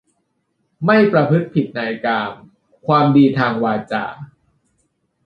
[0.85, 2.31] ไม่ประพฤติผิดในกาม
[2.87, 4.05] ความดีทางวาจา